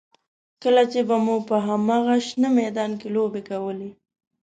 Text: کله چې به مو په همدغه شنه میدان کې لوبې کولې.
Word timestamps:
کله 0.63 0.83
چې 0.91 0.99
به 1.07 1.15
مو 1.25 1.35
په 1.47 1.55
همدغه 1.67 2.15
شنه 2.27 2.49
میدان 2.57 2.91
کې 2.99 3.07
لوبې 3.15 3.41
کولې. 3.49 3.89